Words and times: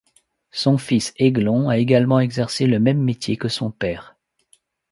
Son 0.49 0.79
fils 0.79 1.13
Eglon 1.17 1.69
a 1.69 1.77
également 1.77 2.19
exercé 2.19 2.65
le 2.65 2.79
même 2.79 3.03
métier 3.03 3.37
que 3.37 3.49
son 3.49 3.69
père. 3.69 4.15